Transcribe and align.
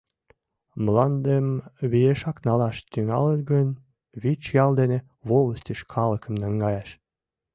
Мландым 0.83 1.47
виешак 1.91 2.37
налаш 2.47 2.77
тӱҥалыт 2.91 3.41
гын, 3.51 3.67
вич 4.21 4.41
ял 4.63 4.71
дене 4.79 4.97
волостьыш 5.27 5.79
калыкым 5.93 6.33
наҥгаяш. 6.41 6.89